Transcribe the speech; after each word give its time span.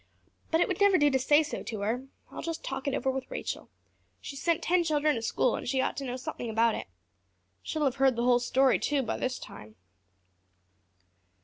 But 0.49 0.61
it 0.61 0.67
would 0.67 0.81
never 0.81 0.97
do 0.97 1.11
to 1.11 1.19
say 1.19 1.43
so 1.43 1.61
to 1.61 1.81
her. 1.81 2.07
I'll 2.31 2.41
just 2.41 2.63
talk 2.63 2.87
it 2.87 2.95
over 2.95 3.11
with 3.11 3.29
Rachel. 3.29 3.69
She's 4.19 4.41
sent 4.41 4.63
ten 4.63 4.83
children 4.83 5.13
to 5.13 5.21
school 5.21 5.55
and 5.55 5.69
she 5.69 5.79
ought 5.79 5.95
to 5.97 6.03
know 6.03 6.15
something 6.17 6.49
about 6.49 6.73
it. 6.73 6.87
She'll 7.61 7.83
have 7.85 7.97
heard 7.97 8.15
the 8.15 8.23
whole 8.23 8.39
story, 8.39 8.79
too, 8.79 9.03
by 9.03 9.17
this 9.17 9.37
time." 9.37 9.75